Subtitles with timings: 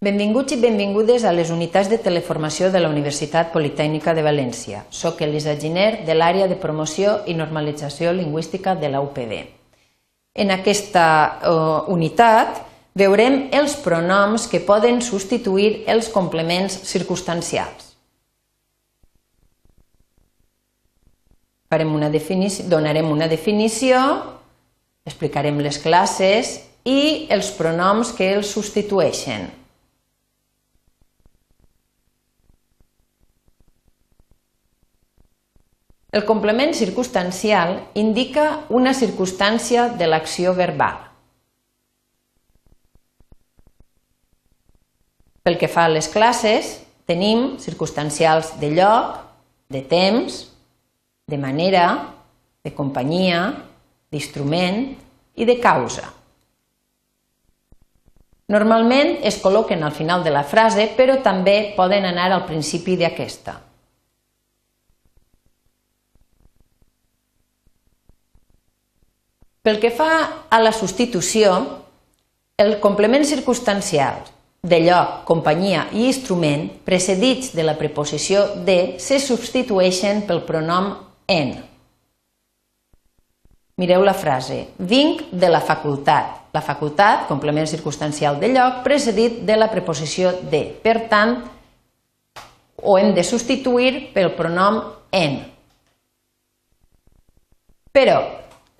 [0.00, 4.78] Benvinguts i benvingudes a les unitats de teleformació de la Universitat Politècnica de València.
[4.88, 9.34] Soc Elisa Giner, de l'àrea de promoció i normalització lingüística de la UPB.
[10.40, 11.04] En aquesta
[11.44, 12.62] uh, unitat
[12.96, 17.92] veurem els pronoms que poden substituir els complements circumstancials.
[21.68, 22.08] Farem una
[22.72, 24.00] donarem una definició,
[25.04, 26.56] explicarem les classes
[26.88, 29.59] i els pronoms que els substitueixen.
[36.10, 40.98] El complement circumstancial indica una circumstància de l'acció verbal.
[45.46, 49.22] Pel que fa a les classes, tenim circumstancials de lloc,
[49.70, 50.42] de temps,
[51.30, 51.86] de manera,
[52.66, 53.46] de companyia,
[54.10, 54.82] d'instrument
[55.38, 56.10] i de causa.
[58.50, 63.60] Normalment es col·loquen al final de la frase, però també poden anar al principi d'aquesta.
[69.60, 70.12] Pel que fa
[70.48, 71.52] a la substitució,
[72.56, 74.22] el complement circumstancial
[74.62, 80.94] de lloc, companyia i instrument precedits de la preposició de se substitueixen pel pronom
[81.28, 81.52] en.
[83.80, 84.66] Mireu la frase.
[84.76, 86.36] Vinc de la facultat.
[86.56, 90.64] La facultat, complement circumstancial de lloc, precedit de la preposició de.
[90.82, 91.36] Per tant,
[92.80, 95.40] ho hem de substituir pel pronom en.
[97.92, 98.20] Però,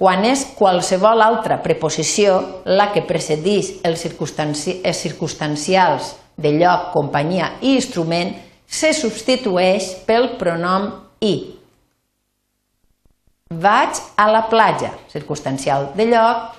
[0.00, 7.50] quan és qualsevol altra preposició la que precedeix els, circunstanci els circumstancials de lloc, companyia
[7.60, 8.30] i instrument,
[8.64, 10.86] se substitueix pel pronom
[11.20, 11.34] i.
[13.60, 16.54] Vaig a la platja, circumstancial de lloc,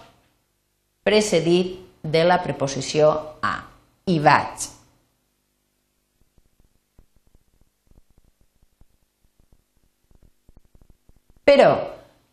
[1.02, 3.09] precedit de la preposició
[3.42, 3.56] a.
[4.06, 4.67] I vaig.
[11.47, 11.72] Però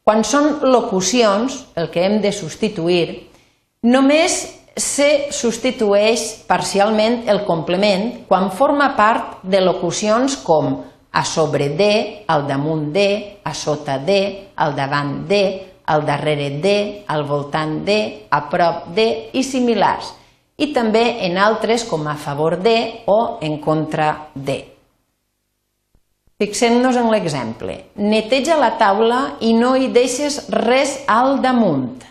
[0.08, 3.28] quan són locucions, el que hem de substituir,
[3.84, 4.38] només
[4.80, 10.78] se substitueix parcialment el complement quan forma part de locucions com
[11.12, 11.90] a sobre de,
[12.24, 13.10] al damunt de,
[13.44, 15.42] a sota de, al davant de,
[15.84, 18.00] al darrere de, al voltant de,
[18.32, 20.14] a prop de i similars,
[20.56, 24.77] i també en altres com a favor de o en contra de.
[26.38, 27.74] Fixem-nos en l'exemple.
[27.98, 32.04] Neteja la taula i no hi deixes res al damunt.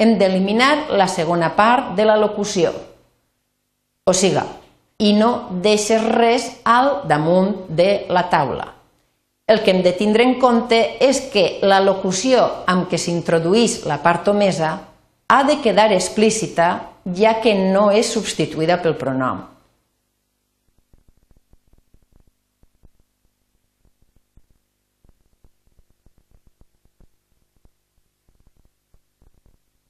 [0.00, 2.72] Hem d'eliminar la segona part de la locució.
[4.08, 4.46] O siga,
[5.04, 8.70] i no deixes res al damunt de la taula.
[9.44, 14.00] El que hem de tindre en compte és que la locució amb què s'introduís la
[14.00, 14.72] part omesa
[15.28, 16.72] ha de quedar explícita
[17.04, 19.51] ja que no és substituïda pel pronom.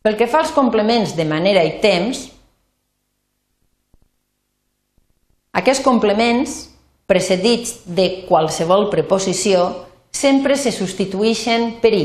[0.02, 2.24] Pel que fa als complements de manera i temps,
[5.54, 6.56] aquests complements,
[7.06, 9.68] precedits de qualsevol preposició,
[10.10, 12.04] sempre se substitueixen per i.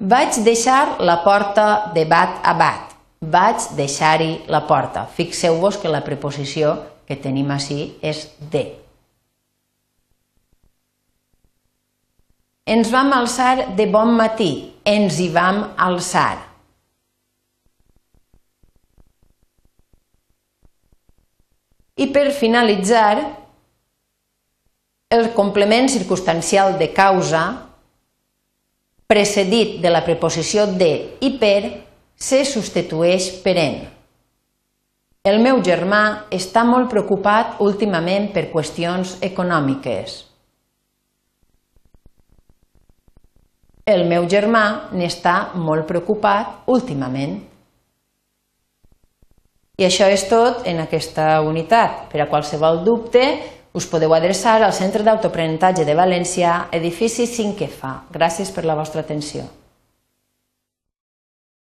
[0.00, 2.96] Vaig deixar la porta de bat a bat.
[3.20, 5.04] Vaig deixar-hi la porta.
[5.04, 6.72] Fixeu-vos que la preposició
[7.06, 8.64] que tenim així és de.
[12.64, 16.38] Ens vam alçar de bon matí ens hi vam alçar.
[22.00, 23.18] I per finalitzar,
[25.10, 27.44] el complement circumstancial de causa,
[29.10, 31.60] precedit de la preposició de i per,
[32.14, 33.78] se substitueix per en.
[35.26, 40.29] El meu germà està molt preocupat últimament per qüestions econòmiques.
[43.90, 44.64] El meu germà
[44.94, 47.40] n'està molt preocupat últimament.
[49.80, 52.06] I això és tot en aquesta unitat.
[52.12, 53.24] Per a qualsevol dubte
[53.72, 57.94] us podeu adreçar al Centre d'Autoaprenentatge de València, edifici 5 fa.
[58.12, 59.46] Gràcies per la vostra atenció.